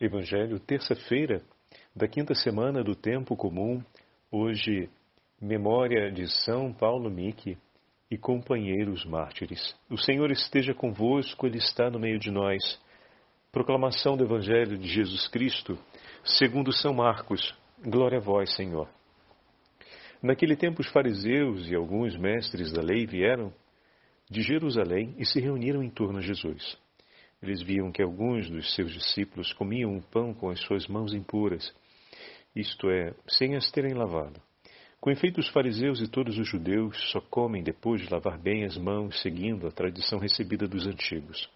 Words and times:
Evangelho, 0.00 0.58
terça-feira 0.58 1.42
da 1.94 2.08
quinta 2.08 2.34
semana 2.34 2.82
do 2.82 2.96
tempo 2.96 3.36
comum, 3.36 3.84
hoje, 4.32 4.88
memória 5.38 6.10
de 6.10 6.26
São 6.42 6.72
Paulo 6.72 7.10
Mique 7.10 7.58
e 8.10 8.16
companheiros 8.16 9.04
mártires. 9.04 9.76
O 9.90 9.98
Senhor 9.98 10.30
esteja 10.30 10.72
convosco, 10.72 11.46
Ele 11.46 11.58
está 11.58 11.90
no 11.90 11.98
meio 11.98 12.18
de 12.18 12.30
nós. 12.30 12.80
Proclamação 13.52 14.16
do 14.16 14.24
Evangelho 14.24 14.78
de 14.78 14.88
Jesus 14.88 15.28
Cristo, 15.28 15.78
segundo 16.24 16.72
São 16.72 16.94
Marcos. 16.94 17.54
Glória 17.84 18.16
a 18.16 18.22
vós, 18.22 18.56
Senhor. 18.56 18.88
Naquele 20.22 20.56
tempo, 20.56 20.80
os 20.80 20.88
fariseus 20.88 21.68
e 21.68 21.74
alguns 21.74 22.16
mestres 22.16 22.72
da 22.72 22.80
lei 22.80 23.04
vieram 23.04 23.52
de 24.30 24.40
Jerusalém 24.40 25.14
e 25.18 25.26
se 25.26 25.38
reuniram 25.40 25.82
em 25.82 25.90
torno 25.90 26.20
de 26.20 26.26
Jesus. 26.28 26.78
Eles 27.42 27.62
viam 27.62 27.90
que 27.90 28.02
alguns 28.02 28.50
dos 28.50 28.74
seus 28.74 28.92
discípulos 28.92 29.52
comiam 29.52 29.96
o 29.96 30.02
pão 30.02 30.34
com 30.34 30.50
as 30.50 30.60
suas 30.60 30.86
mãos 30.86 31.14
impuras, 31.14 31.74
isto 32.54 32.90
é, 32.90 33.14
sem 33.28 33.56
as 33.56 33.70
terem 33.70 33.94
lavado. 33.94 34.40
Com 35.00 35.10
efeito, 35.10 35.40
os 35.40 35.48
fariseus 35.48 36.00
e 36.02 36.08
todos 36.08 36.36
os 36.38 36.46
judeus 36.46 37.10
só 37.10 37.20
comem 37.20 37.62
depois 37.62 38.02
de 38.02 38.12
lavar 38.12 38.38
bem 38.38 38.64
as 38.64 38.76
mãos, 38.76 39.18
seguindo 39.22 39.66
a 39.66 39.70
tradição 39.70 40.18
recebida 40.18 40.68
dos 40.68 40.86
antigos. 40.86 41.48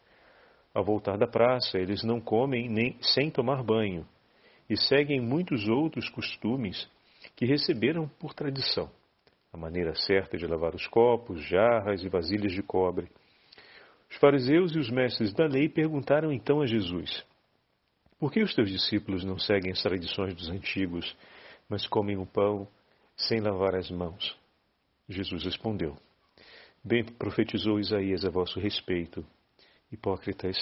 Ao 0.73 0.83
voltar 0.83 1.19
da 1.19 1.27
praça, 1.27 1.79
eles 1.79 2.03
não 2.03 2.21
comem 2.21 2.69
nem 2.71 2.97
sem 3.03 3.31
tomar 3.31 3.63
banho 3.63 4.07
e 4.69 4.77
seguem 4.77 5.21
muitos 5.21 5.69
outros 5.69 6.09
costumes 6.09 6.89
que 7.37 7.45
receberam 7.45 8.09
por 8.19 8.33
tradição. 8.33 8.91
A 9.53 9.59
maneira 9.59 9.95
certa 9.95 10.39
de 10.39 10.47
lavar 10.47 10.75
os 10.75 10.87
copos, 10.87 11.47
jarras 11.47 12.03
e 12.03 12.09
vasilhas 12.09 12.53
de 12.53 12.63
cobre 12.63 13.09
os 14.11 14.17
fariseus 14.17 14.75
e 14.75 14.79
os 14.79 14.91
mestres 14.91 15.33
da 15.33 15.47
lei 15.47 15.69
perguntaram 15.69 16.33
então 16.33 16.61
a 16.61 16.67
Jesus: 16.67 17.25
Por 18.19 18.33
que 18.33 18.43
os 18.43 18.55
teus 18.55 18.71
discípulos 18.71 19.25
não 19.25 19.39
seguem 19.39 19.73
as 19.73 19.83
tradições 19.83 20.35
dos 20.35 20.49
antigos, 20.49 21.17
mas 21.69 21.87
comem 21.87 22.17
o 22.17 22.27
pão 22.27 22.69
sem 23.17 23.41
lavar 23.41 23.75
as 23.75 23.91
mãos? 23.91 24.37
Jesus 25.09 25.45
respondeu: 25.45 25.97
Bem 26.83 27.05
profetizou 27.05 27.81
Isaías 27.81 28.25
a 28.25 28.31
vosso 28.31 28.61
respeito, 28.61 29.25
hipócritas. 29.91 30.57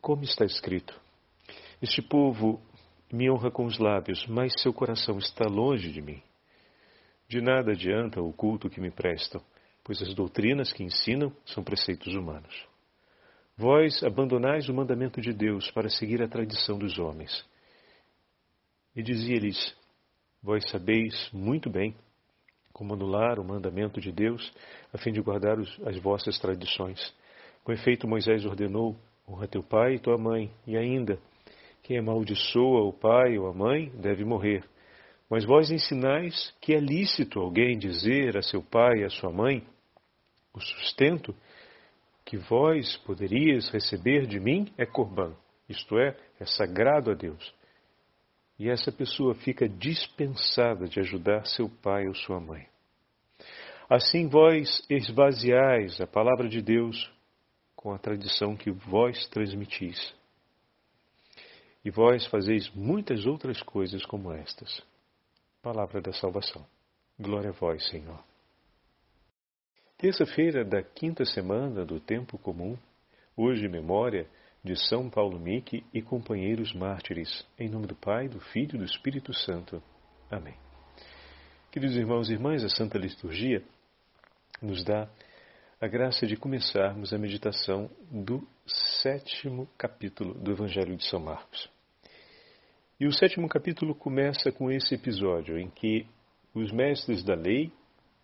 Como 0.00 0.22
está 0.22 0.44
escrito: 0.44 0.98
Este 1.80 2.02
povo 2.02 2.60
me 3.12 3.30
honra 3.30 3.50
com 3.50 3.64
os 3.64 3.78
lábios, 3.78 4.26
mas 4.26 4.60
seu 4.60 4.72
coração 4.72 5.18
está 5.18 5.46
longe 5.46 5.92
de 5.92 6.00
mim. 6.00 6.22
De 7.28 7.40
nada 7.40 7.72
adianta 7.72 8.20
o 8.20 8.32
culto 8.32 8.68
que 8.68 8.80
me 8.80 8.90
prestam 8.90 9.42
pois 9.84 10.00
as 10.02 10.14
doutrinas 10.14 10.72
que 10.72 10.82
ensinam 10.82 11.30
são 11.44 11.62
preceitos 11.62 12.14
humanos. 12.14 12.66
Vós 13.56 14.02
abandonais 14.02 14.68
o 14.68 14.74
mandamento 14.74 15.20
de 15.20 15.32
Deus 15.32 15.70
para 15.70 15.88
seguir 15.88 16.20
a 16.22 16.28
tradição 16.28 16.76
dos 16.76 16.98
homens. 16.98 17.44
E 18.96 19.02
dizia-lhes: 19.02 19.76
Vós 20.42 20.68
sabeis 20.70 21.30
muito 21.32 21.70
bem 21.70 21.94
como 22.72 22.94
anular 22.94 23.38
o 23.38 23.44
mandamento 23.44 24.00
de 24.00 24.10
Deus 24.10 24.52
a 24.92 24.98
fim 24.98 25.12
de 25.12 25.20
guardar 25.20 25.60
os, 25.60 25.80
as 25.86 25.96
vossas 25.98 26.38
tradições. 26.40 27.14
Com 27.62 27.72
efeito, 27.72 28.08
Moisés 28.08 28.44
ordenou: 28.44 28.96
honra 29.28 29.46
teu 29.46 29.62
pai 29.62 29.94
e 29.94 29.98
tua 30.00 30.18
mãe, 30.18 30.50
e 30.66 30.76
ainda, 30.76 31.18
quem 31.84 31.98
amaldiçoa 31.98 32.82
o 32.82 32.92
pai 32.92 33.38
ou 33.38 33.46
a 33.46 33.54
mãe 33.54 33.90
deve 34.00 34.24
morrer. 34.24 34.64
Mas 35.30 35.44
vós 35.44 35.70
ensinais 35.70 36.54
que 36.60 36.74
é 36.74 36.80
lícito 36.80 37.38
alguém 37.38 37.78
dizer 37.78 38.36
a 38.36 38.42
seu 38.42 38.62
pai 38.62 39.00
e 39.00 39.04
a 39.04 39.10
sua 39.10 39.30
mãe: 39.30 39.64
o 40.54 40.60
sustento 40.60 41.34
que 42.24 42.38
vós 42.38 42.96
poderias 42.98 43.68
receber 43.70 44.26
de 44.26 44.38
mim 44.38 44.72
é 44.78 44.86
corban, 44.86 45.34
isto 45.68 45.98
é, 45.98 46.16
é 46.40 46.46
sagrado 46.46 47.10
a 47.10 47.14
Deus. 47.14 47.52
E 48.58 48.70
essa 48.70 48.92
pessoa 48.92 49.34
fica 49.34 49.68
dispensada 49.68 50.86
de 50.86 51.00
ajudar 51.00 51.44
seu 51.44 51.68
pai 51.68 52.06
ou 52.06 52.14
sua 52.14 52.40
mãe. 52.40 52.66
Assim 53.90 54.28
vós 54.28 54.82
esvaziais 54.88 56.00
a 56.00 56.06
palavra 56.06 56.48
de 56.48 56.62
Deus 56.62 57.12
com 57.74 57.92
a 57.92 57.98
tradição 57.98 58.56
que 58.56 58.70
vós 58.70 59.26
transmitis. 59.28 60.14
E 61.84 61.90
vós 61.90 62.24
fazeis 62.26 62.70
muitas 62.70 63.26
outras 63.26 63.60
coisas 63.62 64.06
como 64.06 64.32
estas. 64.32 64.80
Palavra 65.60 66.00
da 66.00 66.12
salvação. 66.12 66.64
Glória 67.18 67.50
a 67.50 67.52
vós, 67.52 67.86
Senhor. 67.88 68.33
Terça-feira 70.04 70.66
da 70.66 70.82
quinta 70.82 71.24
semana 71.24 71.82
do 71.82 71.98
Tempo 71.98 72.36
Comum, 72.36 72.76
hoje 73.34 73.66
memória 73.66 74.26
de 74.62 74.76
São 74.76 75.08
Paulo 75.08 75.40
Mique 75.40 75.82
e 75.94 76.02
companheiros 76.02 76.74
mártires, 76.74 77.42
em 77.58 77.70
nome 77.70 77.86
do 77.86 77.94
Pai, 77.94 78.28
do 78.28 78.38
Filho 78.38 78.74
e 78.74 78.78
do 78.80 78.84
Espírito 78.84 79.32
Santo. 79.32 79.82
Amém. 80.30 80.52
Queridos 81.72 81.96
irmãos 81.96 82.28
e 82.28 82.34
irmãs, 82.34 82.62
a 82.62 82.68
Santa 82.68 82.98
Liturgia 82.98 83.62
nos 84.60 84.84
dá 84.84 85.08
a 85.80 85.88
graça 85.88 86.26
de 86.26 86.36
começarmos 86.36 87.14
a 87.14 87.18
meditação 87.18 87.88
do 88.10 88.46
sétimo 88.66 89.66
capítulo 89.78 90.34
do 90.34 90.50
Evangelho 90.52 90.94
de 90.96 91.08
São 91.08 91.18
Marcos. 91.18 91.66
E 93.00 93.06
o 93.06 93.12
sétimo 93.14 93.48
capítulo 93.48 93.94
começa 93.94 94.52
com 94.52 94.70
esse 94.70 94.96
episódio 94.96 95.58
em 95.58 95.70
que 95.70 96.06
os 96.54 96.70
mestres 96.70 97.24
da 97.24 97.34
lei 97.34 97.72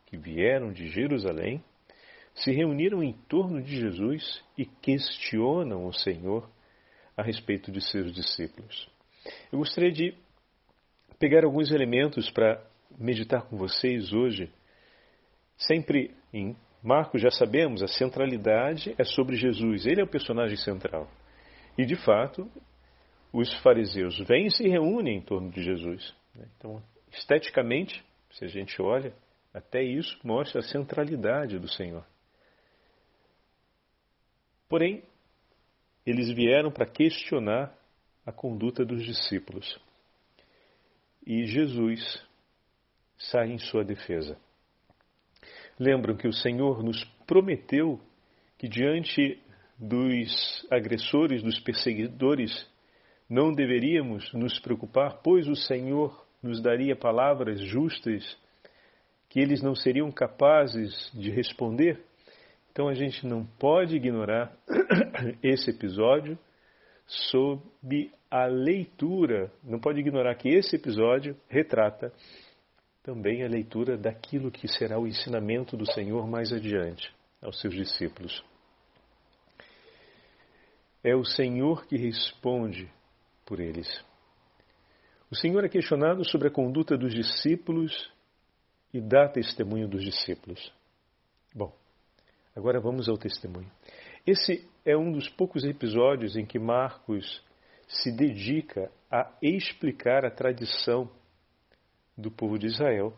que 0.04 0.18
vieram 0.18 0.72
de 0.72 0.88
Jerusalém, 0.88 1.64
se 2.42 2.52
reuniram 2.52 3.02
em 3.02 3.12
torno 3.28 3.62
de 3.62 3.76
Jesus 3.76 4.42
e 4.56 4.64
questionam 4.64 5.86
o 5.86 5.92
Senhor 5.92 6.48
a 7.16 7.22
respeito 7.22 7.70
de 7.70 7.80
seus 7.82 8.14
discípulos. 8.14 8.88
Eu 9.52 9.58
gostaria 9.58 9.92
de 9.92 10.14
pegar 11.18 11.44
alguns 11.44 11.70
elementos 11.70 12.30
para 12.30 12.64
meditar 12.98 13.42
com 13.42 13.56
vocês 13.56 14.12
hoje. 14.12 14.50
Sempre 15.56 16.14
em 16.32 16.56
Marcos 16.82 17.20
já 17.20 17.30
sabemos, 17.30 17.82
a 17.82 17.88
centralidade 17.88 18.94
é 18.96 19.04
sobre 19.04 19.36
Jesus, 19.36 19.84
ele 19.84 20.00
é 20.00 20.04
o 20.04 20.08
personagem 20.08 20.56
central. 20.56 21.10
E 21.76 21.84
de 21.84 21.96
fato, 21.96 22.50
os 23.32 23.52
fariseus 23.62 24.18
vêm 24.26 24.46
e 24.46 24.50
se 24.50 24.66
reúnem 24.66 25.18
em 25.18 25.22
torno 25.22 25.50
de 25.50 25.62
Jesus. 25.62 26.14
Então, 26.56 26.82
esteticamente, 27.12 28.02
se 28.30 28.46
a 28.46 28.48
gente 28.48 28.80
olha, 28.80 29.12
até 29.52 29.82
isso 29.82 30.18
mostra 30.24 30.60
a 30.60 30.64
centralidade 30.64 31.58
do 31.58 31.68
Senhor. 31.68 32.04
Porém, 34.70 35.02
eles 36.06 36.32
vieram 36.32 36.70
para 36.70 36.86
questionar 36.86 37.76
a 38.24 38.30
conduta 38.30 38.84
dos 38.84 39.04
discípulos. 39.04 39.76
E 41.26 41.44
Jesus 41.44 42.24
sai 43.18 43.50
em 43.50 43.58
sua 43.58 43.84
defesa. 43.84 44.38
Lembram 45.76 46.16
que 46.16 46.28
o 46.28 46.32
Senhor 46.32 46.84
nos 46.84 47.02
prometeu 47.26 48.00
que 48.56 48.68
diante 48.68 49.42
dos 49.76 50.64
agressores, 50.70 51.42
dos 51.42 51.58
perseguidores, 51.58 52.64
não 53.28 53.52
deveríamos 53.52 54.32
nos 54.32 54.60
preocupar, 54.60 55.20
pois 55.20 55.48
o 55.48 55.56
Senhor 55.56 56.24
nos 56.40 56.62
daria 56.62 56.94
palavras 56.94 57.60
justas 57.60 58.38
que 59.28 59.40
eles 59.40 59.62
não 59.62 59.74
seriam 59.74 60.12
capazes 60.12 61.10
de 61.12 61.28
responder. 61.28 62.04
Então 62.72 62.88
a 62.88 62.94
gente 62.94 63.26
não 63.26 63.44
pode 63.44 63.96
ignorar 63.96 64.56
esse 65.42 65.70
episódio 65.70 66.38
sob 67.06 68.12
a 68.30 68.46
leitura, 68.46 69.50
não 69.64 69.80
pode 69.80 69.98
ignorar 69.98 70.34
que 70.36 70.48
esse 70.48 70.76
episódio 70.76 71.36
retrata 71.48 72.12
também 73.02 73.42
a 73.42 73.48
leitura 73.48 73.96
daquilo 73.96 74.50
que 74.50 74.68
será 74.68 74.98
o 74.98 75.06
ensinamento 75.06 75.76
do 75.76 75.90
Senhor 75.92 76.28
mais 76.28 76.52
adiante 76.52 77.12
aos 77.42 77.60
seus 77.60 77.74
discípulos. 77.74 78.44
É 81.02 81.16
o 81.16 81.24
Senhor 81.24 81.86
que 81.86 81.96
responde 81.96 82.88
por 83.44 83.58
eles. 83.58 83.88
O 85.30 85.34
Senhor 85.34 85.64
é 85.64 85.68
questionado 85.68 86.24
sobre 86.28 86.48
a 86.48 86.50
conduta 86.50 86.96
dos 86.96 87.12
discípulos 87.12 88.12
e 88.92 89.00
dá 89.00 89.28
testemunho 89.28 89.88
dos 89.88 90.04
discípulos. 90.04 90.72
Bom, 91.54 91.79
agora 92.60 92.78
vamos 92.78 93.08
ao 93.08 93.16
testemunho. 93.16 93.70
Esse 94.26 94.68
é 94.84 94.94
um 94.94 95.10
dos 95.10 95.30
poucos 95.30 95.64
episódios 95.64 96.36
em 96.36 96.44
que 96.44 96.58
Marcos 96.58 97.42
se 97.88 98.12
dedica 98.12 98.92
a 99.10 99.32
explicar 99.40 100.26
a 100.26 100.30
tradição 100.30 101.10
do 102.14 102.30
povo 102.30 102.58
de 102.58 102.66
Israel 102.66 103.14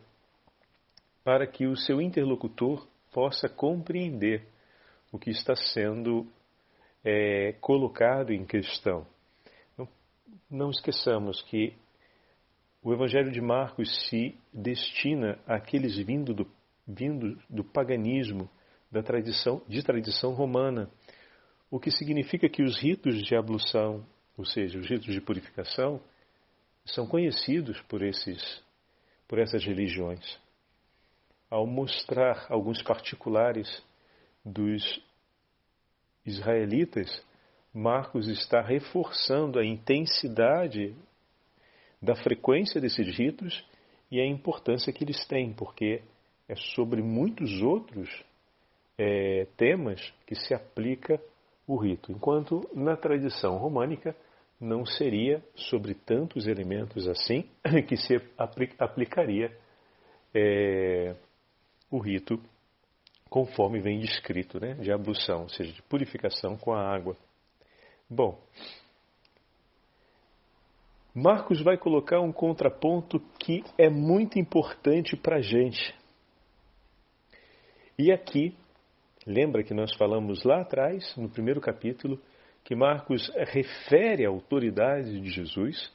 para 1.25 1.45
que 1.45 1.67
o 1.67 1.77
seu 1.77 2.01
interlocutor 2.01 2.87
possa 3.13 3.49
compreender 3.49 4.47
o 5.11 5.19
que 5.19 5.31
está 5.31 5.57
sendo 5.57 6.25
é, 7.05 7.55
colocado 7.61 8.33
em 8.33 8.47
questão. 8.47 9.05
Não, 9.77 9.89
não 10.49 10.71
esqueçamos 10.71 11.43
que 11.43 11.75
o 12.81 12.93
Evangelho 12.93 13.33
de 13.33 13.41
Marcos 13.41 14.09
se 14.09 14.39
destina 14.53 15.37
àqueles 15.49 15.97
vindo 15.97 16.33
do, 16.33 16.49
vindo 16.87 17.37
do 17.51 17.65
paganismo, 17.65 18.49
da 18.93 19.03
tradição, 19.03 19.63
de 19.67 19.83
tradição 19.83 20.35
romana, 20.35 20.91
o 21.71 21.81
que 21.81 21.91
significa 21.91 22.47
que 22.47 22.63
os 22.63 22.79
ritos 22.79 23.23
de 23.23 23.35
ablução, 23.35 24.07
ou 24.37 24.45
seja, 24.45 24.79
os 24.79 24.87
ritos 24.87 25.15
de 25.15 25.21
purificação, 25.21 25.99
são 26.85 27.07
conhecidos 27.07 27.81
por, 27.83 28.03
esses, 28.03 28.63
por 29.27 29.39
essas 29.39 29.65
religiões. 29.65 30.39
Ao 31.49 31.67
mostrar 31.67 32.47
alguns 32.51 32.83
particulares 32.83 33.83
dos 34.45 35.03
israelitas, 36.27 37.25
Marcos 37.73 38.29
está 38.29 38.61
reforçando 38.61 39.59
a 39.59 39.65
intensidade 39.65 40.95
da 42.01 42.15
frequência 42.15 42.79
desses 42.79 43.17
ritos 43.17 43.65
e 44.11 44.21
a 44.21 44.27
importância 44.27 44.93
que 44.93 45.05
eles 45.05 45.25
têm, 45.27 45.55
porque 45.55 46.03
é 46.47 46.55
sobre 46.75 47.01
muitos 47.01 47.63
outros 47.63 48.11
é, 48.99 49.47
temas 49.57 50.01
que 50.27 50.35
se 50.35 50.55
aplica 50.55 51.21
o 51.67 51.77
rito, 51.77 52.11
enquanto 52.13 52.69
na 52.75 52.97
tradição 52.97 53.57
românica 53.57 54.15
não 54.61 54.85
seria 54.85 55.43
sobre 55.55 55.95
tantos 55.95 56.47
elementos 56.47 57.09
assim 57.09 57.49
que 57.89 57.97
se 57.97 58.21
aplicaria 58.79 59.57
é, 60.35 61.15
o 61.91 61.99
rito 61.99 62.41
conforme 63.29 63.81
vem 63.81 63.99
descrito, 63.99 64.61
né, 64.61 64.75
de 64.75 64.93
ablução, 64.93 65.43
ou 65.43 65.49
seja, 65.49 65.73
de 65.73 65.83
purificação 65.83 66.57
com 66.57 66.73
a 66.73 66.95
água. 66.95 67.17
Bom, 68.09 68.39
Marcos 71.15 71.63
vai 71.63 71.79
colocar 71.79 72.21
um 72.21 72.33
contraponto 72.33 73.21
que 73.39 73.65
é 73.79 73.89
muito 73.89 74.39
importante 74.39 75.17
para 75.17 75.37
a 75.37 75.41
gente. 75.41 75.95
E 77.99 78.13
aqui, 78.13 78.55
lembra 79.27 79.63
que 79.63 79.75
nós 79.75 79.95
falamos 79.97 80.43
lá 80.45 80.61
atrás, 80.61 81.15
no 81.17 81.29
primeiro 81.29 81.61
capítulo, 81.61 82.21
que 82.65 82.75
Marcos 82.75 83.31
refere 83.35 84.25
a 84.25 84.29
autoridade 84.29 85.21
de 85.21 85.31
Jesus, 85.31 85.93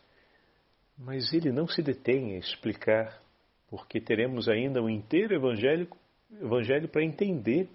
mas 0.97 1.33
ele 1.33 1.51
não 1.51 1.67
se 1.67 1.81
detém 1.81 2.35
a 2.35 2.39
explicar, 2.39 3.21
porque 3.69 4.01
teremos 4.01 4.49
ainda 4.49 4.81
um 4.81 4.89
inteiro 4.89 5.35
evangelho 5.35 6.87
para 6.89 7.03
entender 7.03 7.69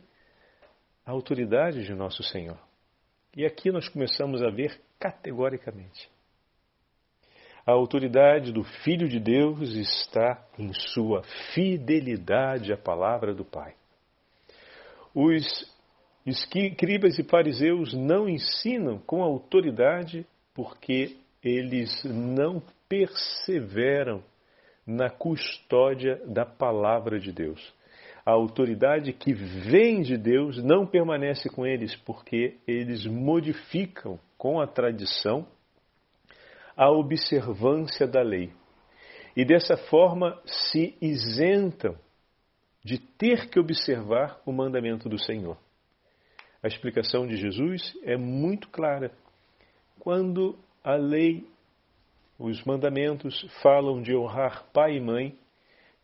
a 1.06 1.10
autoridade 1.10 1.84
de 1.84 1.94
nosso 1.94 2.22
Senhor. 2.22 2.58
E 3.36 3.46
aqui 3.46 3.70
nós 3.70 3.88
começamos 3.88 4.42
a 4.42 4.50
ver 4.50 4.78
categoricamente. 4.98 6.10
A 7.64 7.72
autoridade 7.72 8.52
do 8.52 8.64
Filho 8.84 9.08
de 9.08 9.20
Deus 9.20 9.70
está 9.74 10.44
em 10.58 10.72
sua 10.72 11.22
fidelidade 11.54 12.72
à 12.72 12.76
palavra 12.76 13.32
do 13.32 13.44
Pai. 13.44 13.74
Os 15.14 15.70
escribas 16.24 17.18
e 17.18 17.24
fariseus 17.24 17.92
não 17.92 18.28
ensinam 18.28 18.98
com 18.98 19.22
autoridade 19.22 20.26
porque 20.54 21.16
eles 21.42 22.02
não 22.04 22.62
perseveram 22.88 24.22
na 24.86 25.10
custódia 25.10 26.20
da 26.26 26.44
palavra 26.44 27.18
de 27.18 27.32
Deus 27.32 27.72
a 28.24 28.30
autoridade 28.30 29.12
que 29.12 29.32
vem 29.32 30.00
de 30.02 30.16
Deus 30.16 30.62
não 30.62 30.86
permanece 30.86 31.48
com 31.48 31.66
eles, 31.66 31.94
porque 31.96 32.56
eles 32.66 33.04
modificam 33.04 34.18
com 34.38 34.60
a 34.60 34.66
tradição 34.66 35.46
a 36.76 36.90
observância 36.90 38.06
da 38.06 38.22
lei. 38.22 38.50
E 39.36 39.44
dessa 39.44 39.76
forma 39.76 40.40
se 40.46 40.96
isentam 41.00 41.96
de 42.84 42.98
ter 42.98 43.48
que 43.48 43.60
observar 43.60 44.40
o 44.44 44.52
mandamento 44.52 45.08
do 45.08 45.18
Senhor. 45.18 45.56
A 46.62 46.68
explicação 46.68 47.26
de 47.26 47.36
Jesus 47.36 47.96
é 48.02 48.16
muito 48.16 48.68
clara. 48.68 49.12
Quando 49.98 50.58
a 50.82 50.94
lei, 50.94 51.46
os 52.38 52.62
mandamentos 52.64 53.46
falam 53.62 54.02
de 54.02 54.14
honrar 54.14 54.64
pai 54.72 54.96
e 54.96 55.00
mãe, 55.00 55.38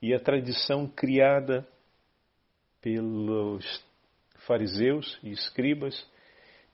e 0.00 0.14
a 0.14 0.20
tradição 0.20 0.86
criada 0.86 1.66
pelos 2.80 3.84
fariseus 4.46 5.18
e 5.22 5.30
escribas 5.30 6.06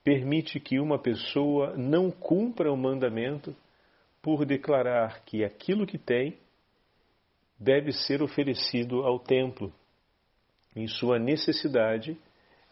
permite 0.03 0.61
que 0.61 0.79
uma 0.79 0.99
pessoa 0.99 1.75
não 1.77 2.11
cumpra 2.11 2.71
o 2.71 2.77
mandamento 2.77 3.57
por 4.21 4.45
declarar 4.45 5.25
que 5.25 5.43
aquilo 5.43 5.87
que 5.87 5.99
tem 5.99 6.39
deve 7.59 7.93
ser 7.93 8.23
oferecido 8.23 9.03
ao 9.03 9.19
templo. 9.19 9.73
Em 10.75 10.89
sua 10.89 11.19
necessidade, 11.19 12.19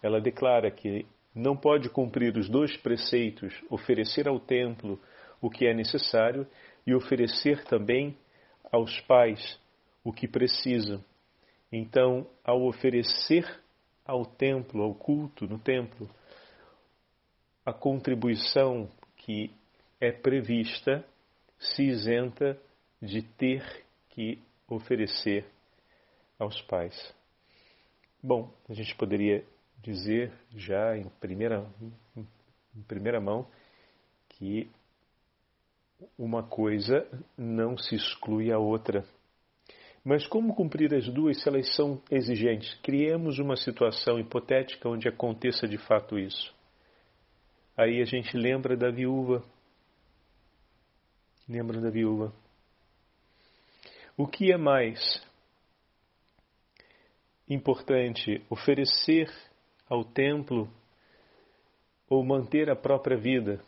ela 0.03 0.21
declara 0.21 0.71
que 0.71 1.07
não 1.35 1.57
pode 1.57 1.89
cumprir 1.89 2.37
os 2.37 2.49
dois 2.49 2.77
preceitos, 2.77 3.55
oferecer 3.71 4.29
ao 4.29 4.39
templo 4.39 5.01
o 5.41 5.49
que 5.49 5.67
é 5.67 5.75
necessário 5.75 6.47
e 6.87 6.95
oferecer 6.95 7.65
também 7.65 8.17
aos 8.71 9.01
pais 9.03 9.59
o 10.05 10.13
que 10.13 10.27
precisam. 10.27 11.03
Então, 11.71 12.27
ao 12.45 12.63
oferecer 12.65 13.61
ao 14.05 14.27
templo, 14.27 14.83
ao 14.83 14.95
culto 14.95 15.47
no 15.47 15.59
templo, 15.59 16.09
a 17.65 17.73
contribuição 17.73 18.91
que 19.17 19.51
é 20.01 20.11
prevista 20.11 21.05
se 21.59 21.85
isenta 21.85 22.59
de 23.01 23.23
ter 23.23 23.85
que 24.11 24.43
oferecer 24.69 25.47
aos 26.39 26.61
pais. 26.63 27.15
Bom, 28.23 28.55
a 28.69 28.73
gente 28.73 28.95
poderia 28.95 29.45
dizer 29.83 30.33
já 30.55 30.97
em 30.97 31.09
primeira, 31.19 31.69
em 32.17 32.83
primeira 32.87 33.21
mão 33.21 33.49
que 34.29 34.71
uma 36.17 36.45
coisa 36.45 37.05
não 37.37 37.77
se 37.77 37.97
exclui 37.97 38.53
a 38.53 38.59
outra. 38.59 39.05
Mas 40.05 40.25
como 40.27 40.55
cumprir 40.55 40.95
as 40.95 41.09
duas 41.09 41.43
se 41.43 41.49
elas 41.49 41.75
são 41.75 42.01
exigentes? 42.11 42.75
Criemos 42.81 43.41
uma 43.41 43.57
situação 43.57 44.21
hipotética 44.21 44.89
onde 44.89 45.09
aconteça 45.09 45.67
de 45.67 45.79
fato 45.79 46.17
isso. 46.17 46.55
Aí 47.77 48.01
a 48.01 48.05
gente 48.05 48.37
lembra 48.37 48.77
da 48.77 48.91
viúva. 48.91 49.43
Lembra 51.49 51.81
da 51.81 51.91
viúva. 51.91 52.33
O 54.17 54.29
que 54.29 54.53
é 54.53 54.57
mais 54.57 54.99
importante, 57.53 58.43
oferecer 58.51 59.31
ao 59.89 60.05
templo 60.05 60.69
ou 62.09 62.25
manter 62.25 62.71
a 62.71 62.77
própria 62.77 63.17
vida? 63.17 63.63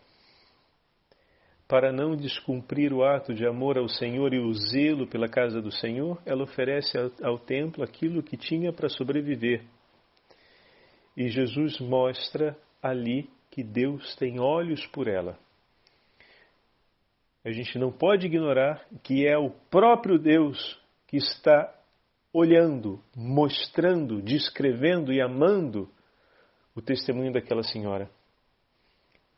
para 1.67 1.93
não 1.93 2.15
descumprir 2.15 2.93
o 2.93 3.03
ato 3.03 3.35
de 3.35 3.47
amor 3.47 3.79
ao 3.79 3.89
Senhor 3.89 4.33
e 4.35 4.39
o 4.39 4.53
zelo 4.53 5.07
pela 5.07 5.29
casa 5.29 5.61
do 5.61 5.71
Senhor, 5.71 6.21
ela 6.27 6.45
oferece 6.45 6.97
ao 7.23 7.39
templo 7.39 7.83
aquilo 7.83 8.23
que 8.23 8.37
tinha 8.37 8.73
para 8.73 8.89
sobreviver. 8.89 9.65
E 11.17 11.29
Jesus 11.29 11.81
mostra 11.81 12.57
ali 12.83 13.31
que 13.51 13.63
Deus 13.63 14.15
tem 14.17 14.39
olhos 14.39 14.87
por 14.89 15.09
ela. 15.09 15.39
A 17.45 17.51
gente 17.51 17.79
não 17.79 17.91
pode 17.91 18.27
ignorar 18.27 18.85
que 19.03 19.27
é 19.27 19.39
o 19.39 19.51
próprio 19.71 20.19
Deus 20.19 20.81
que 21.07 21.17
está 21.17 21.73
olhando, 22.35 23.01
mostrando, 23.17 24.21
descrevendo 24.21 25.13
e 25.13 25.23
amando 25.23 25.89
o 26.75 26.83
testemunho 26.83 27.33
daquela 27.33 27.63
senhora. 27.63 28.11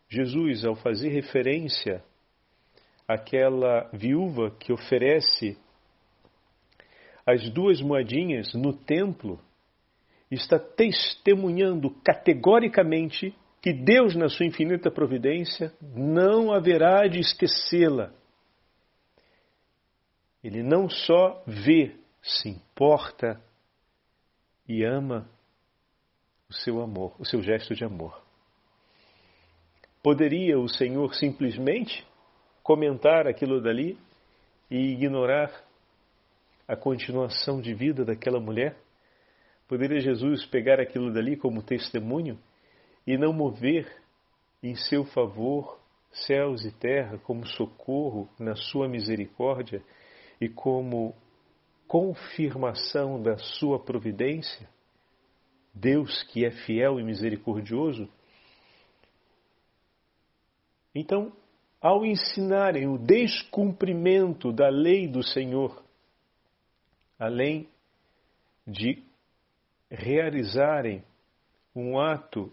Jesus, 0.09 0.65
ao 0.65 0.75
fazer 0.75 1.11
referência 1.11 2.03
aquela 3.07 3.91
viúva 3.93 4.50
que 4.59 4.73
oferece 4.73 5.59
as 7.26 7.50
duas 7.50 7.83
moedinhas 7.83 8.55
no 8.55 8.73
templo, 8.73 9.38
está 10.31 10.59
testemunhando 10.59 11.91
categoricamente 12.03 13.35
que 13.61 13.73
Deus, 13.73 14.15
na 14.15 14.29
sua 14.29 14.47
infinita 14.47 14.91
providência, 14.91 15.73
não 15.81 16.53
haverá 16.53 17.07
de 17.09 17.19
esquecê-la. 17.19 18.12
Ele 20.43 20.62
não 20.62 20.88
só 20.88 21.43
vê, 21.47 21.97
se 22.26 22.49
importa 22.49 23.40
e 24.68 24.85
ama 24.85 25.30
o 26.49 26.54
seu 26.54 26.83
amor, 26.83 27.14
o 27.21 27.25
seu 27.25 27.40
gesto 27.40 27.75
de 27.75 27.85
amor. 27.85 28.21
Poderia 30.02 30.59
o 30.59 30.68
Senhor 30.68 31.14
simplesmente 31.14 32.06
comentar 32.62 33.26
aquilo 33.28 33.61
dali 33.61 33.97
e 34.71 34.92
ignorar 34.92 35.52
a 36.66 36.76
continuação 36.76 37.61
de 37.61 37.73
vida 37.73 38.04
daquela 38.04 38.40
mulher? 38.40 38.76
Poderia 39.68 40.00
Jesus 40.00 40.45
pegar 40.47 40.80
aquilo 40.80 41.12
dali 41.12 41.37
como 41.37 41.62
testemunho 41.62 42.38
e 43.06 43.16
não 43.16 43.33
mover 43.33 43.87
em 44.62 44.75
seu 44.75 45.04
favor 45.04 45.80
céus 46.11 46.64
e 46.64 46.73
terra 46.73 47.18
como 47.18 47.47
socorro 47.47 48.28
na 48.38 48.56
sua 48.56 48.88
misericórdia 48.88 49.83
e 50.40 50.49
como 50.49 51.14
confirmação 51.87 53.23
da 53.23 53.37
sua 53.37 53.78
providência? 53.78 54.69
Deus 55.75 56.23
que 56.25 56.45
é 56.45 56.50
fiel 56.50 56.99
e 56.99 57.05
misericordioso? 57.05 58.09
Então, 60.95 61.33
ao 61.81 62.05
ensinarem 62.05 62.88
o 62.88 62.97
descumprimento 62.97 64.52
da 64.52 64.69
lei 64.69 65.07
do 65.07 65.23
Senhor, 65.23 65.85
além 67.19 67.69
de 68.66 69.02
realizarem 69.90 71.05
um 71.75 72.00
ato 72.00 72.50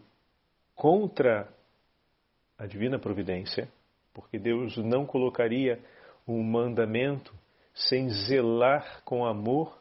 contra 0.75 1.51
a 2.57 2.65
divina 2.67 2.99
providência, 2.99 3.69
porque 4.13 4.37
Deus 4.37 4.77
não 4.77 5.05
colocaria 5.05 5.81
um 6.27 6.43
mandamento 6.43 7.33
sem 7.73 8.09
zelar 8.09 9.01
com 9.03 9.25
amor 9.25 9.77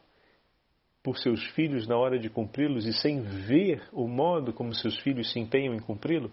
por 1.03 1.17
seus 1.17 1.43
filhos 1.51 1.87
na 1.87 1.97
hora 1.97 2.17
de 2.17 2.29
cumpri-los 2.29 2.85
e 2.85 2.93
sem 2.93 3.21
ver 3.21 3.87
o 3.91 4.07
modo 4.07 4.53
como 4.53 4.73
seus 4.73 4.97
filhos 4.99 5.31
se 5.31 5.39
empenham 5.39 5.75
em 5.75 5.79
cumpri-lo? 5.79 6.31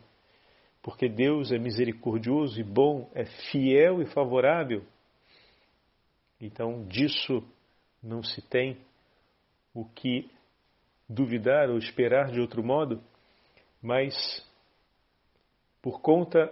Porque 0.83 1.09
Deus 1.09 1.52
é 1.52 1.59
misericordioso 1.59 2.59
e 2.59 2.64
bom, 2.64 3.11
é 3.14 3.25
fiel 3.50 4.00
e 4.00 4.07
favorável. 4.07 4.85
Então, 6.40 6.87
disso 6.87 7.43
não 8.02 8.23
se 8.23 8.40
tem 8.40 8.79
o 9.75 9.85
que 9.85 10.31
duvidar 11.09 11.69
ou 11.69 11.76
esperar 11.76 12.31
de 12.31 12.40
outro 12.40 12.62
modo, 12.64 13.02
mas 13.83 14.14
por 15.83 16.00
conta 16.00 16.50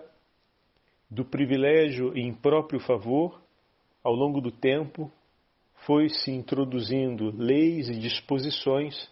do 1.10 1.24
privilégio 1.24 2.16
em 2.16 2.34
próprio 2.34 2.80
favor, 2.80 3.40
ao 4.02 4.14
longo 4.14 4.40
do 4.40 4.50
tempo, 4.50 5.10
foi 5.86 6.08
se 6.08 6.30
introduzindo 6.30 7.32
leis 7.36 7.88
e 7.88 7.98
disposições 7.98 9.10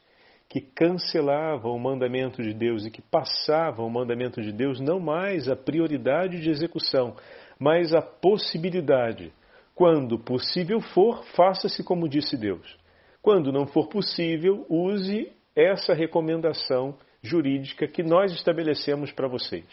que 0.48 0.60
cancelavam 0.60 1.72
o 1.72 1.80
mandamento 1.80 2.42
de 2.42 2.54
Deus 2.54 2.86
e 2.86 2.90
que 2.90 3.02
passavam 3.02 3.86
o 3.86 3.90
mandamento 3.90 4.40
de 4.40 4.52
Deus 4.52 4.80
não 4.80 5.00
mais 5.00 5.48
a 5.48 5.56
prioridade 5.56 6.40
de 6.40 6.50
execução, 6.50 7.16
mas 7.58 7.94
a 7.94 8.00
possibilidade. 8.00 9.32
Quando 9.74 10.18
possível 10.18 10.80
for, 10.80 11.24
faça-se 11.34 11.82
como 11.82 12.08
disse 12.08 12.36
Deus. 12.36 12.78
Quando 13.20 13.52
não 13.52 13.66
for 13.66 13.88
possível, 13.88 14.64
use 14.68 15.32
essa 15.54 15.92
recomendação 15.92 16.96
jurídica 17.22 17.88
que 17.88 18.02
nós 18.02 18.32
estabelecemos 18.32 19.10
para 19.10 19.26
vocês. 19.26 19.66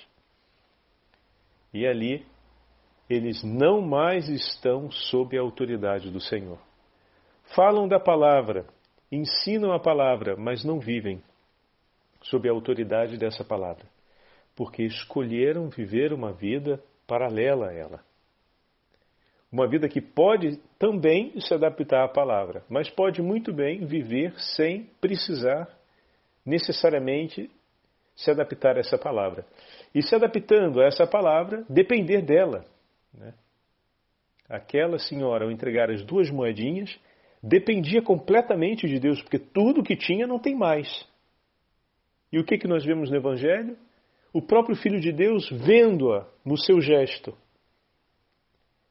E 1.73 1.85
ali, 1.85 2.25
eles 3.09 3.43
não 3.43 3.81
mais 3.81 4.29
estão 4.29 4.89
sob 4.91 5.37
a 5.37 5.41
autoridade 5.41 6.09
do 6.09 6.19
Senhor. 6.19 6.59
Falam 7.55 7.87
da 7.87 7.99
palavra, 7.99 8.65
ensinam 9.11 9.71
a 9.73 9.79
palavra, 9.79 10.35
mas 10.37 10.63
não 10.63 10.79
vivem 10.79 11.21
sob 12.21 12.47
a 12.47 12.51
autoridade 12.51 13.17
dessa 13.17 13.43
palavra, 13.43 13.85
porque 14.55 14.83
escolheram 14.83 15.69
viver 15.69 16.13
uma 16.13 16.31
vida 16.31 16.81
paralela 17.05 17.69
a 17.69 17.73
ela. 17.73 17.99
Uma 19.51 19.67
vida 19.67 19.87
que 19.87 20.01
pode 20.01 20.57
também 20.79 21.39
se 21.39 21.53
adaptar 21.53 22.05
à 22.05 22.07
palavra, 22.07 22.63
mas 22.67 22.89
pode 22.89 23.21
muito 23.21 23.53
bem 23.53 23.85
viver 23.85 24.33
sem 24.39 24.89
precisar 24.99 25.67
necessariamente 26.45 27.49
se 28.15 28.29
adaptar 28.29 28.77
a 28.77 28.79
essa 28.79 28.97
palavra. 28.97 29.45
E 29.93 30.01
se 30.01 30.15
adaptando 30.15 30.81
a 30.81 30.85
essa 30.85 31.05
palavra, 31.05 31.63
depender 31.69 32.21
dela. 32.21 32.65
Né? 33.13 33.33
Aquela 34.49 34.99
senhora, 34.99 35.45
ao 35.45 35.51
entregar 35.51 35.89
as 35.89 36.03
duas 36.03 36.29
moedinhas, 36.29 36.97
dependia 37.41 38.01
completamente 38.01 38.87
de 38.87 38.99
Deus, 38.99 39.21
porque 39.21 39.39
tudo 39.39 39.83
que 39.83 39.95
tinha 39.95 40.27
não 40.27 40.39
tem 40.39 40.55
mais. 40.55 41.07
E 42.31 42.39
o 42.39 42.43
que, 42.43 42.57
que 42.57 42.67
nós 42.67 42.83
vemos 42.83 43.09
no 43.09 43.17
Evangelho? 43.17 43.77
O 44.33 44.41
próprio 44.41 44.75
Filho 44.75 44.99
de 44.99 45.11
Deus 45.11 45.49
vendo-a 45.49 46.27
no 46.43 46.57
seu 46.57 46.81
gesto. 46.81 47.37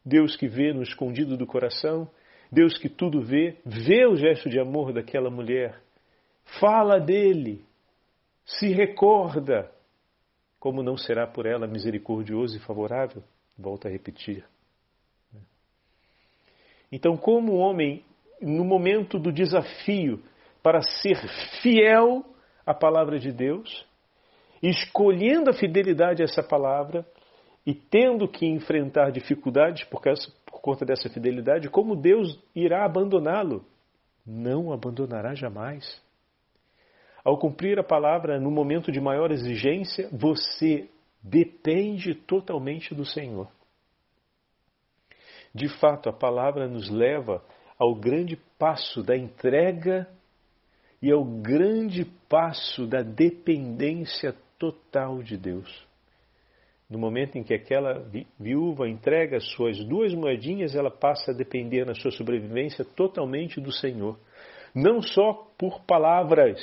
Deus 0.05 0.37
que 0.37 0.47
vê 0.47 0.73
no 0.73 0.83
escondido 0.83 1.37
do 1.37 1.47
coração, 1.47 2.09
Deus 2.50 2.76
que 2.76 2.88
tudo 2.88 3.23
vê, 3.23 3.57
vê 3.64 4.07
o 4.07 4.17
gesto 4.17 4.49
de 4.49 4.61
amor 4.61 4.93
daquela 4.93 5.31
mulher, 5.31 5.81
fala 6.61 7.00
dele, 7.00 7.64
se 8.45 8.69
recorda, 8.69 9.71
como 10.59 10.83
não 10.83 10.97
será 10.97 11.26
por 11.26 11.47
ela 11.47 11.67
misericordioso 11.67 12.57
e 12.57 12.61
favorável? 12.61 13.23
Volto 13.59 13.87
a 13.87 13.91
repetir. 13.91 14.45
Então, 16.91 17.17
como 17.17 17.53
o 17.53 17.59
homem 17.59 18.05
no 18.41 18.65
momento 18.65 19.19
do 19.19 19.33
desafio 19.33 20.23
para 20.63 20.83
ser 20.83 21.17
fiel 21.63 22.25
à 22.67 22.75
palavra 22.75 23.19
de 23.19 23.33
Deus, 23.33 23.87
escolhendo 24.63 25.51
a 25.51 25.55
fidelidade 25.55 26.23
a 26.23 26.25
essa 26.25 26.43
palavra 26.43 27.07
e 27.67 27.75
tendo 27.75 28.29
que 28.29 28.47
enfrentar 28.47 29.11
dificuldades 29.11 29.85
por, 29.85 30.01
causa, 30.01 30.31
por 30.45 30.61
conta 30.61 30.85
dessa 30.85 31.09
fidelidade, 31.09 31.71
como 31.71 31.97
Deus 31.97 32.39
irá 32.55 32.85
abandoná-lo? 32.85 33.65
Não 34.27 34.73
abandonará 34.73 35.35
jamais. 35.35 36.01
Ao 37.25 37.39
cumprir 37.39 37.79
a 37.79 37.85
palavra 37.85 38.39
no 38.41 38.51
momento 38.51 38.91
de 38.91 39.01
maior 39.01 39.31
exigência, 39.31 40.09
você 40.13 40.89
depende 41.23 42.14
totalmente 42.14 42.95
do 42.95 43.05
Senhor. 43.05 43.49
De 45.55 45.69
fato, 45.79 46.09
a 46.09 46.12
palavra 46.12 46.67
nos 46.67 46.88
leva 46.88 47.45
ao 47.79 47.95
grande 47.95 48.37
passo 48.59 49.02
da 49.02 49.17
entrega 49.17 50.09
e 51.00 51.11
ao 51.11 51.25
grande 51.25 52.05
passo 52.29 52.87
da 52.87 53.02
dependência 53.02 54.35
total 54.59 55.23
de 55.23 55.37
Deus. 55.37 55.87
No 56.88 56.99
momento 56.99 57.37
em 57.37 57.43
que 57.43 57.55
aquela 57.55 58.07
viúva 58.38 58.88
entrega 58.88 59.41
suas 59.41 59.83
duas 59.85 60.14
moedinhas, 60.14 60.75
ela 60.75 60.91
passa 60.91 61.33
a 61.33 61.35
depender 61.35 61.87
na 61.87 61.95
sua 61.95 62.11
sobrevivência 62.11 62.85
totalmente 62.85 63.61
do 63.61 63.73
Senhor. 63.73 64.19
Não 64.75 65.00
só 65.00 65.50
por 65.59 65.85
palavras, 65.85 66.61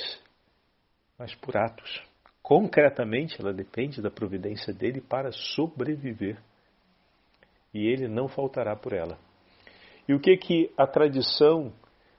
mas 1.18 1.34
por 1.34 1.56
atos. 1.56 2.09
Concretamente, 2.50 3.40
ela 3.40 3.54
depende 3.54 4.02
da 4.02 4.10
providência 4.10 4.74
dele 4.74 5.00
para 5.00 5.30
sobreviver. 5.30 6.36
E 7.72 7.86
ele 7.86 8.08
não 8.08 8.26
faltará 8.26 8.74
por 8.74 8.92
ela. 8.92 9.16
E 10.08 10.14
o 10.14 10.18
que 10.18 10.36
que 10.36 10.72
a 10.76 10.84
tradição 10.84 11.72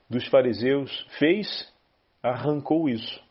dos 0.09 0.25
fariseus 0.29 1.05
fez? 1.19 1.69
Arrancou 2.23 2.87
isso. 2.87 3.21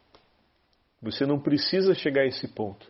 Você 1.00 1.24
não 1.24 1.40
precisa 1.40 1.94
chegar 1.94 2.20
a 2.20 2.26
esse 2.26 2.46
ponto. 2.48 2.86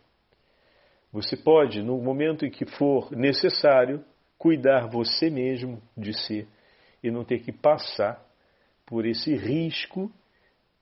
Você 1.12 1.36
pode, 1.36 1.80
no 1.80 1.96
momento 2.02 2.44
em 2.44 2.50
que 2.50 2.66
for 2.66 3.12
necessário, 3.12 4.04
cuidar 4.36 4.88
você 4.88 5.30
mesmo 5.30 5.80
de 5.96 6.14
si 6.14 6.48
e 7.00 7.12
não 7.12 7.24
ter 7.24 7.44
que 7.44 7.52
passar 7.52 8.20
por 8.84 9.06
esse 9.06 9.36
risco 9.36 10.10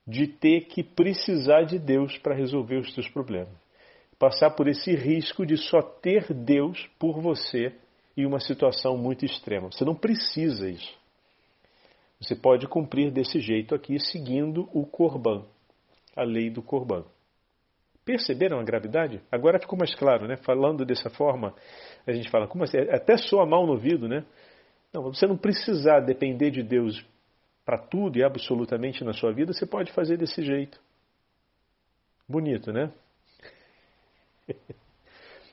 de 0.08 0.26
ter 0.26 0.62
que 0.62 0.82
precisar 0.82 1.64
de 1.64 1.78
Deus 1.78 2.16
para 2.16 2.34
resolver 2.34 2.76
os 2.76 2.94
seus 2.94 3.06
problemas. 3.10 3.52
Passar 4.18 4.50
por 4.52 4.66
esse 4.66 4.96
risco 4.96 5.44
de 5.44 5.58
só 5.58 5.82
ter 5.82 6.32
Deus 6.32 6.88
por 6.98 7.20
você 7.20 7.74
em 8.16 8.24
uma 8.24 8.40
situação 8.40 8.96
muito 8.96 9.26
extrema. 9.26 9.70
Você 9.70 9.84
não 9.84 9.94
precisa 9.94 10.68
isso. 10.68 10.96
Você 12.18 12.34
pode 12.34 12.66
cumprir 12.66 13.12
desse 13.12 13.38
jeito 13.38 13.74
aqui, 13.74 14.00
seguindo 14.00 14.68
o 14.72 14.86
Corban, 14.86 15.44
a 16.16 16.24
lei 16.24 16.50
do 16.50 16.62
Corban. 16.62 17.04
Perceberam 18.04 18.58
a 18.58 18.64
gravidade? 18.64 19.20
Agora 19.30 19.60
ficou 19.60 19.78
mais 19.78 19.94
claro, 19.94 20.26
né? 20.26 20.36
Falando 20.38 20.86
dessa 20.86 21.10
forma, 21.10 21.54
a 22.06 22.12
gente 22.12 22.30
fala, 22.30 22.48
como 22.48 22.64
assim? 22.64 22.78
Até 22.90 23.18
soa 23.18 23.44
mal 23.44 23.66
no 23.66 23.72
ouvido, 23.72 24.08
né? 24.08 24.24
Não, 24.92 25.02
você 25.02 25.26
não 25.26 25.36
precisar 25.36 26.00
depender 26.00 26.50
de 26.50 26.62
Deus 26.62 27.04
para 27.68 27.76
tudo 27.76 28.16
e 28.16 28.24
absolutamente 28.24 29.04
na 29.04 29.12
sua 29.12 29.30
vida, 29.30 29.52
você 29.52 29.66
pode 29.66 29.92
fazer 29.92 30.16
desse 30.16 30.40
jeito. 30.42 30.80
Bonito, 32.26 32.72
né? 32.72 32.90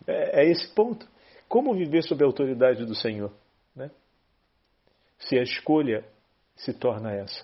É, 0.08 0.44
é 0.44 0.52
esse 0.52 0.72
ponto. 0.76 1.08
Como 1.50 1.74
viver 1.74 2.04
sob 2.04 2.24
a 2.24 2.28
autoridade 2.28 2.86
do 2.86 2.94
Senhor? 2.94 3.34
Né? 3.76 3.90
Se 5.18 5.36
a 5.36 5.42
escolha 5.42 6.06
se 6.56 6.76
torna 6.76 7.12
essa. 7.12 7.44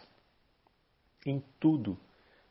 Em 1.25 1.43
tudo, 1.59 1.97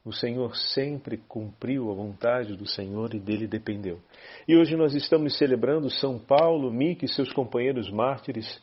o 0.05 0.13
Senhor 0.13 0.57
sempre 0.57 1.17
cumpriu 1.17 1.93
a 1.93 1.95
vontade 1.95 2.57
do 2.57 2.67
Senhor 2.67 3.15
e 3.15 3.21
dele 3.21 3.47
dependeu. 3.47 4.01
E 4.49 4.57
hoje 4.57 4.75
nós 4.75 4.97
estamos 4.97 5.39
celebrando 5.39 5.89
São 5.89 6.19
Paulo, 6.19 6.73
Mique 6.73 7.05
e 7.05 7.09
seus 7.09 7.33
companheiros 7.33 7.89
mártires 7.89 8.61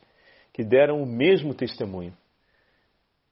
que 0.52 0.66
deram 0.66 1.02
o 1.02 1.06
mesmo 1.06 1.54
testemunho. 1.54 2.14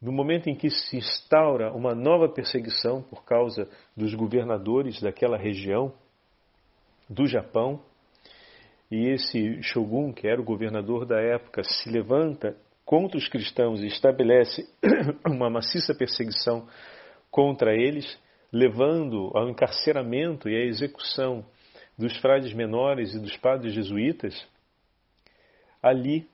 No 0.01 0.11
momento 0.11 0.49
em 0.49 0.55
que 0.55 0.69
se 0.69 0.97
instaura 0.97 1.71
uma 1.73 1.95
nova 1.95 2.29
perseguição 2.29 3.01
por 3.01 3.23
causa 3.23 3.69
dos 3.95 4.13
governadores 4.13 5.01
daquela 5.01 5.37
região 5.37 5.93
do 7.09 7.25
Japão, 7.25 7.81
e 8.91 9.07
esse 9.07 9.61
shogun, 9.63 10.13
que 10.13 10.27
era 10.27 10.39
o 10.39 10.45
governador 10.45 11.05
da 11.05 11.19
época, 11.19 11.63
se 11.63 11.89
levanta 11.89 12.55
contra 12.85 13.17
os 13.17 13.27
cristãos 13.27 13.81
e 13.81 13.87
estabelece 13.87 14.67
uma 15.25 15.49
maciça 15.49 15.95
perseguição 15.95 16.67
contra 17.31 17.73
eles, 17.73 18.17
levando 18.51 19.31
ao 19.33 19.49
encarceramento 19.49 20.47
e 20.47 20.55
à 20.55 20.65
execução 20.65 21.43
dos 21.97 22.15
frades 22.17 22.53
menores 22.53 23.13
e 23.15 23.19
dos 23.19 23.35
padres 23.37 23.73
jesuítas, 23.73 24.47
ali 25.81 26.27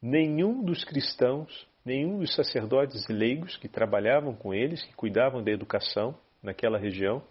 nenhum 0.00 0.64
dos 0.64 0.84
cristãos, 0.84 1.66
nenhum 1.84 2.18
dos 2.18 2.34
sacerdotes 2.34 3.08
e 3.08 3.12
leigos 3.12 3.56
que 3.56 3.68
trabalhavam 3.68 4.34
com 4.34 4.54
eles, 4.54 4.82
que 4.84 4.94
cuidavam 4.94 5.42
da 5.42 5.50
educação 5.50 6.16
naquela 6.42 6.78
região, 6.78 7.22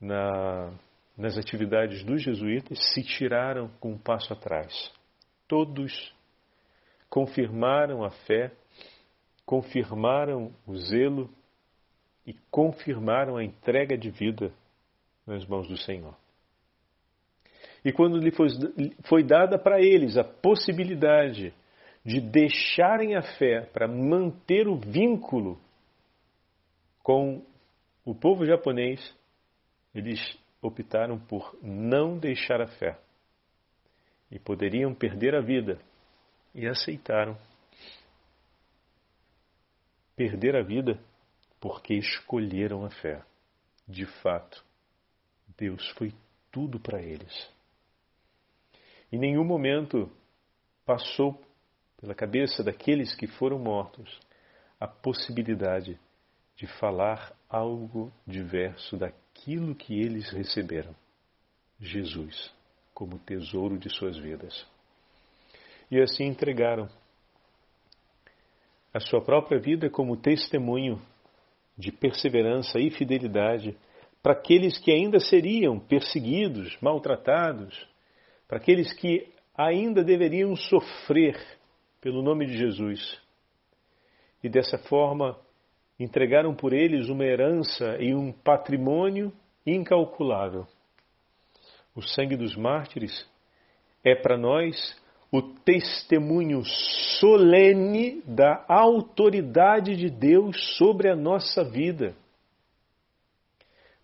na, 0.00 0.72
nas 1.16 1.36
atividades 1.36 2.04
dos 2.04 2.22
jesuítas, 2.22 2.78
se 2.92 3.02
tiraram 3.02 3.68
com 3.80 3.92
um 3.92 3.98
passo 3.98 4.32
atrás. 4.32 4.92
Todos 5.48 6.14
confirmaram 7.08 8.04
a 8.04 8.10
fé, 8.10 8.52
confirmaram 9.44 10.52
o 10.66 10.76
zelo 10.76 11.30
e 12.26 12.34
confirmaram 12.50 13.36
a 13.36 13.44
entrega 13.44 13.96
de 13.96 14.10
vida 14.10 14.52
nas 15.26 15.46
mãos 15.46 15.68
do 15.68 15.76
Senhor. 15.76 16.14
E 17.84 17.92
quando 17.92 18.18
lhe 18.18 18.32
foi, 18.32 18.48
foi 19.04 19.22
dada 19.22 19.56
para 19.56 19.80
eles 19.80 20.16
a 20.16 20.24
possibilidade 20.24 21.54
de 22.06 22.20
deixarem 22.20 23.16
a 23.16 23.22
fé 23.36 23.62
para 23.72 23.88
manter 23.88 24.68
o 24.68 24.76
vínculo 24.78 25.60
com 27.02 27.44
o 28.04 28.14
povo 28.14 28.46
japonês, 28.46 29.12
eles 29.92 30.20
optaram 30.62 31.18
por 31.18 31.58
não 31.60 32.16
deixar 32.16 32.60
a 32.60 32.68
fé. 32.68 32.96
E 34.30 34.38
poderiam 34.38 34.94
perder 34.94 35.34
a 35.34 35.40
vida. 35.40 35.80
E 36.54 36.68
aceitaram 36.68 37.36
perder 40.14 40.54
a 40.54 40.62
vida 40.62 41.00
porque 41.60 41.94
escolheram 41.94 42.84
a 42.84 42.90
fé. 42.90 43.20
De 43.86 44.06
fato, 44.22 44.64
Deus 45.58 45.90
foi 45.98 46.14
tudo 46.52 46.78
para 46.78 47.02
eles. 47.02 47.52
Em 49.10 49.18
nenhum 49.18 49.44
momento 49.44 50.08
passou 50.84 51.44
pela 52.00 52.14
cabeça 52.14 52.62
daqueles 52.62 53.14
que 53.14 53.26
foram 53.26 53.58
mortos 53.58 54.18
a 54.78 54.86
possibilidade 54.86 55.98
de 56.56 56.66
falar 56.66 57.34
algo 57.48 58.12
diverso 58.26 58.96
daquilo 58.96 59.74
que 59.74 59.98
eles 59.98 60.30
receberam. 60.30 60.94
Jesus, 61.78 62.52
como 62.94 63.18
tesouro 63.18 63.78
de 63.78 63.90
suas 63.90 64.16
vidas. 64.16 64.66
E 65.90 66.00
assim 66.00 66.24
entregaram 66.24 66.88
a 68.92 69.00
sua 69.00 69.22
própria 69.22 69.60
vida 69.60 69.90
como 69.90 70.16
testemunho 70.16 71.00
de 71.76 71.92
perseverança 71.92 72.78
e 72.80 72.90
fidelidade 72.90 73.76
para 74.22 74.32
aqueles 74.32 74.78
que 74.78 74.90
ainda 74.90 75.20
seriam 75.20 75.78
perseguidos, 75.78 76.76
maltratados, 76.80 77.86
para 78.48 78.56
aqueles 78.56 78.92
que 78.94 79.30
ainda 79.54 80.02
deveriam 80.02 80.56
sofrer 80.56 81.36
pelo 82.06 82.22
nome 82.22 82.46
de 82.46 82.56
Jesus. 82.56 83.20
E 84.40 84.48
dessa 84.48 84.78
forma 84.78 85.36
entregaram 85.98 86.54
por 86.54 86.72
eles 86.72 87.08
uma 87.08 87.24
herança 87.24 88.00
e 88.00 88.14
um 88.14 88.30
patrimônio 88.30 89.32
incalculável. 89.66 90.68
O 91.96 92.02
sangue 92.02 92.36
dos 92.36 92.54
mártires 92.54 93.28
é 94.04 94.14
para 94.14 94.38
nós 94.38 94.96
o 95.32 95.42
testemunho 95.42 96.62
solene 97.18 98.22
da 98.22 98.64
autoridade 98.68 99.96
de 99.96 100.08
Deus 100.08 100.76
sobre 100.76 101.10
a 101.10 101.16
nossa 101.16 101.64
vida. 101.64 102.14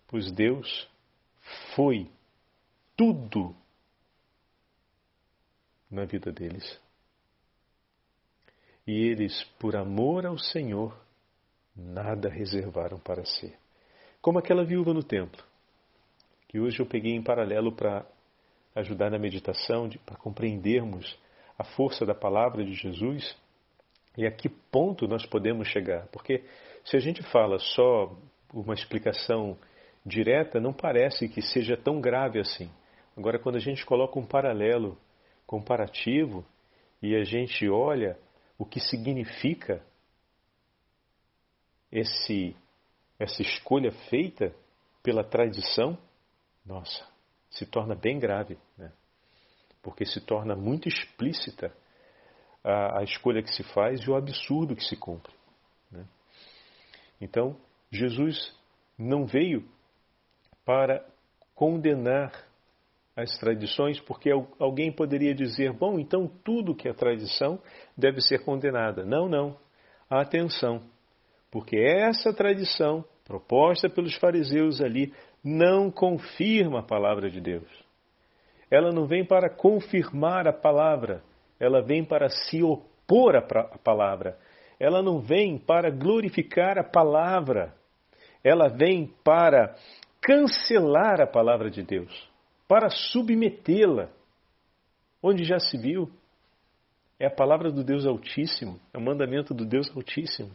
Pois 0.09 0.29
Deus 0.29 0.89
foi 1.73 2.11
tudo 2.97 3.55
na 5.89 6.03
vida 6.03 6.29
deles. 6.29 6.83
E 8.85 9.07
eles, 9.07 9.43
por 9.59 9.75
amor 9.75 10.25
ao 10.25 10.37
Senhor, 10.37 10.97
nada 11.75 12.29
reservaram 12.29 12.99
para 12.99 13.25
si. 13.25 13.53
Como 14.21 14.39
aquela 14.39 14.63
viúva 14.63 14.93
no 14.93 15.03
templo, 15.03 15.43
que 16.47 16.59
hoje 16.59 16.79
eu 16.79 16.85
peguei 16.85 17.13
em 17.13 17.23
paralelo 17.23 17.71
para 17.71 18.05
ajudar 18.75 19.09
na 19.09 19.19
meditação, 19.19 19.89
para 20.05 20.17
compreendermos 20.17 21.17
a 21.57 21.63
força 21.63 22.05
da 22.05 22.15
palavra 22.15 22.63
de 22.63 22.73
Jesus 22.73 23.35
e 24.17 24.25
a 24.25 24.31
que 24.31 24.49
ponto 24.49 25.07
nós 25.07 25.25
podemos 25.25 25.67
chegar. 25.67 26.07
Porque 26.07 26.43
se 26.83 26.97
a 26.97 26.99
gente 26.99 27.23
fala 27.23 27.57
só 27.59 28.15
uma 28.53 28.73
explicação 28.73 29.57
direta, 30.05 30.59
não 30.59 30.73
parece 30.73 31.29
que 31.29 31.41
seja 31.41 31.77
tão 31.77 32.01
grave 32.01 32.39
assim. 32.39 32.69
Agora, 33.15 33.39
quando 33.39 33.55
a 33.55 33.59
gente 33.59 33.85
coloca 33.85 34.19
um 34.19 34.25
paralelo 34.25 34.97
comparativo 35.45 36.45
e 37.01 37.15
a 37.15 37.23
gente 37.23 37.69
olha 37.69 38.17
o 38.57 38.65
que 38.65 38.79
significa 38.79 39.83
esse, 41.91 42.55
essa 43.19 43.41
escolha 43.41 43.91
feita 44.09 44.53
pela 45.01 45.23
tradição, 45.23 45.97
nossa, 46.65 47.07
se 47.49 47.65
torna 47.65 47.93
bem 47.93 48.19
grave, 48.19 48.57
né? 48.77 48.91
porque 49.81 50.05
se 50.05 50.21
torna 50.21 50.55
muito 50.55 50.87
explícita 50.87 51.75
a, 52.63 52.99
a, 52.99 53.03
escolha 53.03 53.43
que 53.43 53.53
se 53.53 53.63
faz 53.63 54.01
e 54.01 54.09
o 54.09 54.15
absurdo 54.15 54.75
que 54.75 54.83
se 54.83 54.95
cumpre. 54.95 55.33
Né? 55.91 56.05
Então, 57.19 57.59
Jesus 57.91 58.57
não 58.97 59.25
veio 59.25 59.67
para 60.65 61.05
condenar 61.53 62.47
as 63.15 63.37
tradições, 63.37 63.99
porque 63.99 64.31
alguém 64.59 64.91
poderia 64.91 65.35
dizer, 65.35 65.71
bom, 65.71 65.99
então 65.99 66.27
tudo 66.43 66.75
que 66.75 66.89
é 66.89 66.93
tradição 66.93 67.59
deve 67.95 68.21
ser 68.21 68.43
condenada. 68.43 69.05
Não, 69.05 69.29
não. 69.29 69.55
Atenção, 70.09 70.81
porque 71.51 71.77
essa 71.77 72.33
tradição 72.33 73.05
proposta 73.25 73.89
pelos 73.89 74.15
fariseus 74.17 74.81
ali 74.81 75.13
não 75.43 75.89
confirma 75.89 76.79
a 76.79 76.83
palavra 76.83 77.29
de 77.29 77.39
Deus. 77.39 77.69
Ela 78.69 78.91
não 78.91 79.05
vem 79.05 79.25
para 79.25 79.49
confirmar 79.49 80.47
a 80.47 80.53
palavra, 80.53 81.23
ela 81.59 81.81
vem 81.81 82.03
para 82.03 82.29
se 82.29 82.61
opor 82.63 83.35
à 83.35 83.41
palavra. 83.77 84.37
Ela 84.79 85.01
não 85.01 85.19
vem 85.19 85.57
para 85.57 85.89
glorificar 85.89 86.77
a 86.77 86.83
palavra, 86.83 87.73
ela 88.43 88.67
vem 88.67 89.13
para 89.23 89.75
cancelar 90.21 91.21
a 91.21 91.27
palavra 91.27 91.69
de 91.69 91.83
Deus 91.83 92.32
para 92.73 92.89
submetê-la. 92.89 94.09
Onde 95.21 95.43
já 95.43 95.59
se 95.59 95.77
viu? 95.77 96.11
É 97.19 97.27
a 97.27 97.29
palavra 97.29 97.71
do 97.71 97.83
Deus 97.83 98.03
Altíssimo, 98.03 98.81
é 98.91 98.97
o 98.97 99.01
mandamento 99.01 99.53
do 99.53 99.63
Deus 99.63 99.95
Altíssimo. 99.95 100.49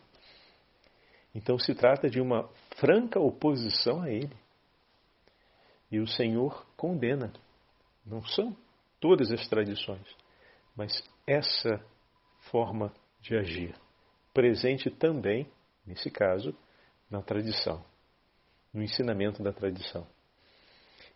Então 1.32 1.56
se 1.60 1.76
trata 1.76 2.10
de 2.10 2.20
uma 2.20 2.50
franca 2.74 3.20
oposição 3.20 4.02
a 4.02 4.10
Ele. 4.10 4.36
E 5.92 6.00
o 6.00 6.08
Senhor 6.08 6.66
condena. 6.76 7.32
Não 8.04 8.20
são 8.24 8.56
todas 8.98 9.30
as 9.30 9.46
tradições, 9.46 10.08
mas 10.74 10.90
essa 11.24 11.80
forma 12.50 12.92
de 13.20 13.36
agir, 13.36 13.76
presente 14.34 14.90
também, 14.90 15.48
nesse 15.86 16.10
caso, 16.10 16.52
na 17.08 17.22
tradição, 17.22 17.84
no 18.74 18.82
ensinamento 18.82 19.40
da 19.40 19.52
tradição. 19.52 20.04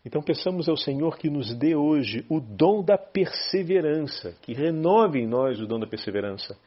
Então 0.05 0.21
peçamos 0.21 0.67
ao 0.67 0.75
Senhor 0.75 1.17
que 1.17 1.29
nos 1.29 1.53
dê 1.53 1.75
hoje 1.75 2.25
o 2.29 2.39
dom 2.41 2.83
da 2.83 2.97
perseverança, 2.97 4.35
que 4.41 4.53
renove 4.53 5.19
em 5.19 5.27
nós 5.27 5.59
o 5.61 5.65
dom 5.65 5.79
da 5.79 5.87
perseverança, 5.87 6.57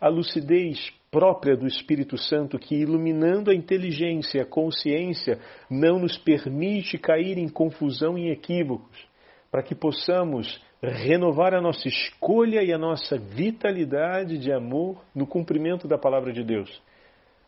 a 0.00 0.08
lucidez 0.08 0.92
própria 1.12 1.56
do 1.56 1.64
Espírito 1.64 2.18
Santo 2.18 2.58
que, 2.58 2.74
iluminando 2.74 3.52
a 3.52 3.54
inteligência 3.54 4.38
e 4.38 4.40
a 4.40 4.46
consciência, 4.46 5.38
não 5.70 6.00
nos 6.00 6.18
permite 6.18 6.98
cair 6.98 7.38
em 7.38 7.48
confusão 7.48 8.18
e 8.18 8.32
equívocos, 8.32 9.06
para 9.48 9.62
que 9.62 9.76
possamos 9.76 10.60
renovar 10.82 11.54
a 11.54 11.60
nossa 11.60 11.86
escolha 11.86 12.64
e 12.64 12.72
a 12.72 12.78
nossa 12.78 13.16
vitalidade 13.16 14.38
de 14.38 14.52
amor 14.52 15.00
no 15.14 15.24
cumprimento 15.24 15.86
da 15.86 15.96
palavra 15.96 16.32
de 16.32 16.42
Deus, 16.42 16.82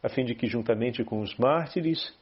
a 0.01 0.09
fim 0.09 0.25
de 0.25 0.37
que, 0.37 0.47
juntamente 0.47 1.03
com 1.03 1.21
os 1.21 1.37
mártires 1.37 2.15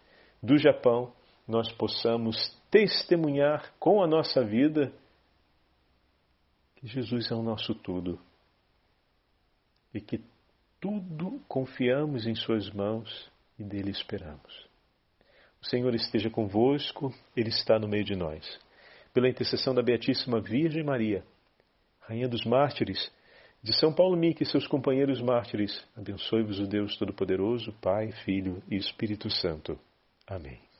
do 0.42 0.56
Japão, 0.56 1.12
nós 1.46 1.70
possamos 1.72 2.36
testemunhar 2.70 3.72
com 3.78 4.02
a 4.02 4.06
nossa 4.06 4.44
vida 4.44 4.92
que 6.76 6.86
Jesus 6.86 7.30
é 7.30 7.34
o 7.34 7.42
nosso 7.42 7.74
tudo 7.74 8.18
e 9.94 10.00
que 10.00 10.20
tudo 10.80 11.40
confiamos 11.46 12.26
em 12.26 12.34
Suas 12.34 12.70
mãos 12.70 13.30
e 13.58 13.62
dele 13.62 13.90
esperamos. 13.90 14.66
O 15.60 15.66
Senhor 15.66 15.94
esteja 15.94 16.28
convosco, 16.28 17.14
Ele 17.36 17.50
está 17.50 17.78
no 17.78 17.86
meio 17.86 18.04
de 18.04 18.16
nós. 18.16 18.60
Pela 19.14 19.28
intercessão 19.28 19.74
da 19.74 19.82
Beatíssima 19.82 20.40
Virgem 20.40 20.82
Maria, 20.82 21.24
Rainha 22.00 22.28
dos 22.28 22.44
Mártires, 22.44 23.12
de 23.62 23.72
São 23.78 23.94
Paulo 23.94 24.16
Mique 24.16 24.42
e 24.42 24.46
seus 24.46 24.66
companheiros 24.66 25.20
mártires, 25.20 25.86
abençoe-vos 25.96 26.58
o 26.58 26.66
Deus 26.66 26.96
Todo-Poderoso, 26.96 27.72
Pai, 27.80 28.10
Filho 28.24 28.60
e 28.68 28.76
Espírito 28.76 29.30
Santo. 29.30 29.78
Amém. 30.26 30.71